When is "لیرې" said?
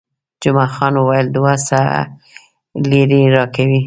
2.89-3.21